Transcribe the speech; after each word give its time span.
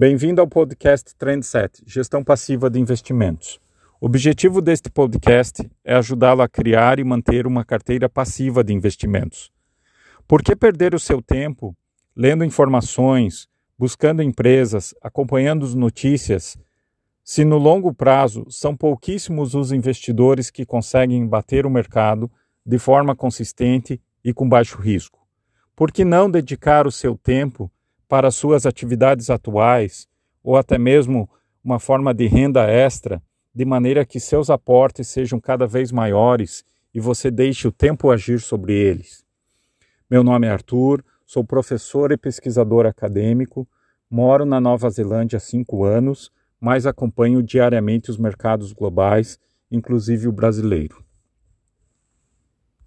Bem-vindo 0.00 0.40
ao 0.40 0.46
podcast 0.46 1.12
Trendset, 1.16 1.82
Gestão 1.84 2.22
Passiva 2.22 2.70
de 2.70 2.78
Investimentos. 2.78 3.58
O 4.00 4.06
objetivo 4.06 4.62
deste 4.62 4.88
podcast 4.88 5.68
é 5.84 5.92
ajudá-lo 5.96 6.40
a 6.40 6.48
criar 6.48 7.00
e 7.00 7.04
manter 7.04 7.48
uma 7.48 7.64
carteira 7.64 8.08
passiva 8.08 8.62
de 8.62 8.72
investimentos. 8.72 9.50
Por 10.28 10.40
que 10.40 10.54
perder 10.54 10.94
o 10.94 11.00
seu 11.00 11.20
tempo 11.20 11.76
lendo 12.14 12.44
informações, 12.44 13.48
buscando 13.76 14.22
empresas, 14.22 14.94
acompanhando 15.02 15.66
as 15.66 15.74
notícias, 15.74 16.56
se 17.24 17.44
no 17.44 17.58
longo 17.58 17.92
prazo 17.92 18.46
são 18.48 18.76
pouquíssimos 18.76 19.56
os 19.56 19.72
investidores 19.72 20.48
que 20.48 20.64
conseguem 20.64 21.26
bater 21.26 21.66
o 21.66 21.70
mercado 21.70 22.30
de 22.64 22.78
forma 22.78 23.16
consistente 23.16 24.00
e 24.22 24.32
com 24.32 24.48
baixo 24.48 24.78
risco? 24.78 25.26
Por 25.74 25.90
que 25.90 26.04
não 26.04 26.30
dedicar 26.30 26.86
o 26.86 26.92
seu 26.92 27.18
tempo 27.18 27.68
para 28.08 28.30
suas 28.30 28.64
atividades 28.64 29.28
atuais 29.28 30.08
ou 30.42 30.56
até 30.56 30.78
mesmo 30.78 31.28
uma 31.62 31.78
forma 31.78 32.14
de 32.14 32.26
renda 32.26 32.64
extra, 32.66 33.22
de 33.54 33.64
maneira 33.64 34.04
que 34.04 34.18
seus 34.18 34.48
aportes 34.48 35.08
sejam 35.08 35.38
cada 35.38 35.66
vez 35.66 35.92
maiores 35.92 36.64
e 36.94 37.00
você 37.00 37.30
deixe 37.30 37.68
o 37.68 37.72
tempo 37.72 38.10
agir 38.10 38.40
sobre 38.40 38.72
eles. 38.72 39.24
Meu 40.10 40.24
nome 40.24 40.46
é 40.46 40.50
Arthur, 40.50 41.04
sou 41.26 41.44
professor 41.44 42.10
e 42.10 42.16
pesquisador 42.16 42.86
acadêmico, 42.86 43.68
moro 44.10 44.46
na 44.46 44.58
Nova 44.58 44.88
Zelândia 44.88 45.36
há 45.36 45.40
cinco 45.40 45.84
anos, 45.84 46.32
mas 46.58 46.86
acompanho 46.86 47.42
diariamente 47.42 48.10
os 48.10 48.16
mercados 48.16 48.72
globais, 48.72 49.38
inclusive 49.70 50.26
o 50.26 50.32
brasileiro. 50.32 51.04